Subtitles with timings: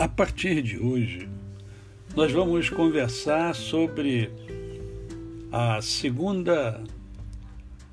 [0.00, 1.28] A partir de hoje,
[2.16, 4.30] nós vamos conversar sobre
[5.52, 6.82] a segunda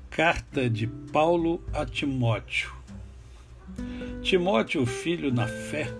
[0.08, 2.72] carta de Paulo a Timóteo.
[4.22, 5.92] Timóteo, filho na fé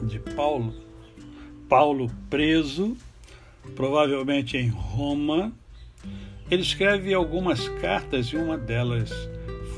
[0.00, 0.74] de Paulo,
[1.68, 2.96] Paulo preso,
[3.76, 5.52] provavelmente em Roma,
[6.50, 9.10] ele escreve algumas cartas e uma delas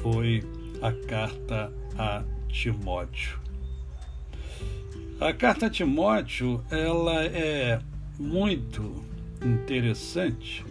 [0.01, 0.45] foi
[0.81, 3.42] a carta a Timóteo.
[5.23, 7.79] A carta a Timóteo, ela é
[8.19, 9.05] muito
[9.41, 10.65] interessante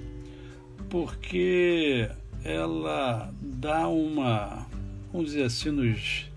[0.89, 2.09] porque
[2.43, 4.67] ela dá uma,
[5.09, 6.29] vamos dizer assim, nos,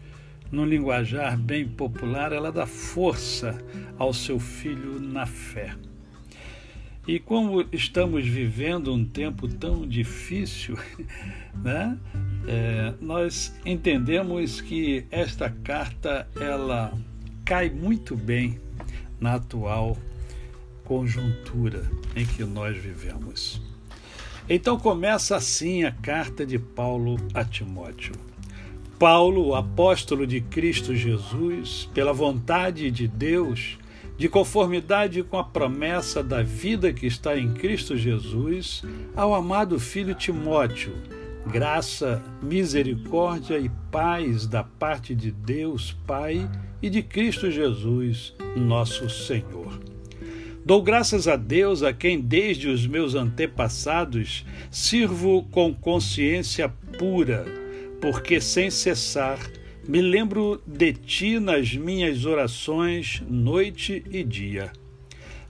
[0.53, 3.61] no linguajar bem popular, ela dá força
[3.99, 5.75] ao seu filho na fé.
[7.09, 10.79] E como estamos vivendo um tempo tão difícil,
[11.61, 11.99] né?
[12.47, 16.97] É, nós entendemos que esta carta ela
[17.45, 18.59] cai muito bem
[19.21, 19.97] na atual
[20.85, 23.61] conjuntura em que nós vivemos.
[24.49, 28.15] Então começa assim a carta de Paulo a Timóteo.
[28.99, 33.79] Paulo, apóstolo de Cristo Jesus, pela vontade de Deus,
[34.17, 38.83] de conformidade com a promessa da vida que está em Cristo Jesus,
[39.17, 40.95] ao amado filho Timóteo,
[41.47, 46.51] graça, misericórdia e paz da parte de Deus Pai
[46.83, 49.81] e de Cristo Jesus, nosso Senhor.
[50.65, 57.45] Dou graças a Deus a quem, desde os meus antepassados, sirvo com consciência pura,
[58.01, 59.39] porque sem cessar
[59.87, 64.73] me lembro de ti nas minhas orações, noite e dia.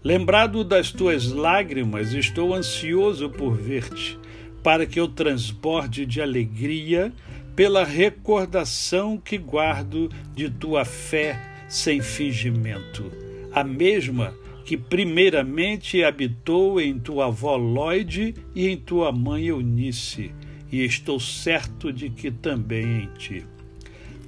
[0.03, 4.19] Lembrado das tuas lágrimas, estou ansioso por ver-te,
[4.65, 7.13] para que eu transborde de alegria
[7.55, 13.13] pela recordação que guardo de tua fé sem fingimento,
[13.53, 14.35] a mesma
[14.65, 20.33] que primeiramente habitou em tua avó Lloyd e em tua mãe Eunice,
[20.73, 23.47] e estou certo de que também em ti.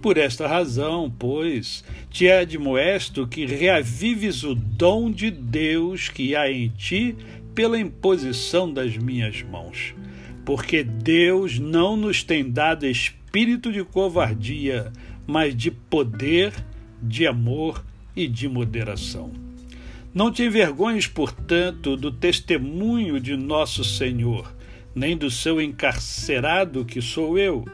[0.03, 6.69] Por esta razão, pois, te admoesto que reavives o dom de Deus que há em
[6.69, 7.17] ti
[7.55, 9.95] pela imposição das minhas mãos
[10.47, 14.93] porque Deus não nos tem dado espírito de covardia,
[15.27, 16.55] mas de poder,
[17.03, 17.85] de amor
[18.15, 19.33] e de moderação.
[20.15, 24.55] Não te envergonhes, portanto, do testemunho de nosso Senhor,
[24.95, 27.65] nem do seu encarcerado que sou eu.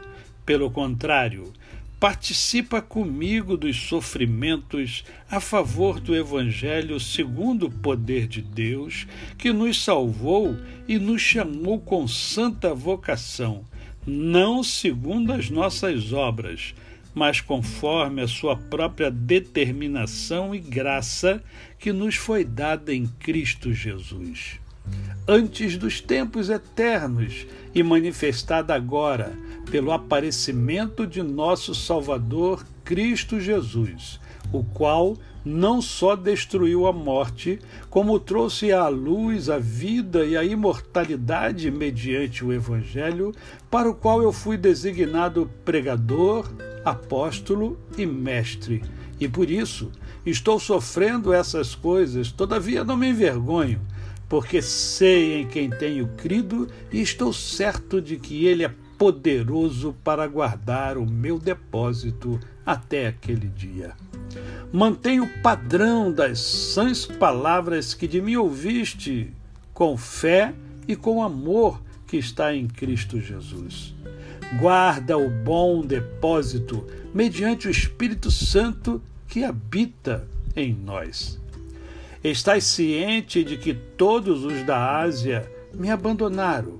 [0.43, 1.53] Pelo contrário,
[2.03, 9.81] participa comigo dos sofrimentos a favor do Evangelho segundo o poder de Deus, que nos
[9.81, 10.53] salvou
[10.85, 13.63] e nos chamou com santa vocação,
[14.05, 16.75] não segundo as nossas obras,
[17.15, 21.41] mas conforme a sua própria determinação e graça
[21.79, 24.61] que nos foi dada em Cristo Jesus
[25.27, 29.33] antes dos tempos eternos e manifestada agora
[29.71, 34.19] pelo aparecimento de nosso Salvador Cristo Jesus,
[34.51, 40.43] o qual não só destruiu a morte, como trouxe à luz a vida e a
[40.43, 43.33] imortalidade mediante o Evangelho,
[43.69, 46.49] para o qual eu fui designado pregador,
[46.85, 48.83] apóstolo e mestre.
[49.19, 49.91] E por isso
[50.25, 53.81] estou sofrendo essas coisas, todavia não me envergonho
[54.33, 60.25] porque sei em quem tenho crido e estou certo de que Ele é poderoso para
[60.25, 63.93] guardar o meu depósito até aquele dia.
[64.71, 69.31] Mantenha o padrão das sãs palavras que de mim ouviste,
[69.71, 70.55] com fé
[70.87, 73.93] e com amor que está em Cristo Jesus.
[74.59, 81.42] Guarda o bom depósito mediante o Espírito Santo que habita em nós.
[82.23, 86.79] Estás ciente de que todos os da Ásia me abandonaram.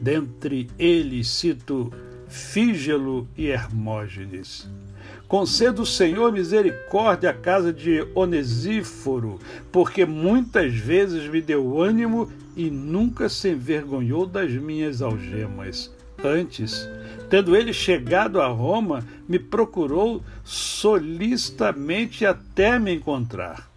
[0.00, 1.92] Dentre eles cito
[2.26, 4.66] Fígelo e Hermógenes.
[5.28, 9.38] Conceda o Senhor misericórdia à casa de Onesíforo,
[9.70, 15.94] porque muitas vezes me deu ânimo e nunca se envergonhou das minhas algemas.
[16.24, 16.88] Antes,
[17.28, 23.69] tendo ele chegado a Roma, me procurou solicitamente até me encontrar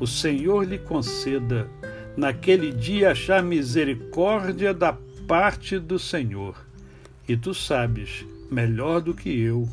[0.00, 1.68] o Senhor lhe conceda
[2.16, 4.92] naquele dia achar misericórdia da
[5.26, 6.56] parte do Senhor.
[7.28, 9.68] E tu sabes, melhor do que eu,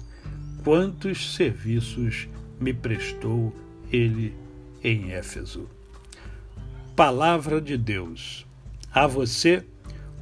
[0.64, 2.28] quantos serviços
[2.60, 3.56] me prestou
[3.92, 4.34] ele
[4.84, 5.70] em Éfeso.
[6.96, 8.46] Palavra de Deus.
[8.94, 9.64] A você,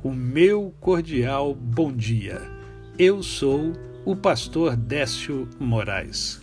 [0.03, 2.41] o meu cordial bom dia.
[2.97, 3.73] Eu sou
[4.05, 6.42] o pastor Décio Moraes.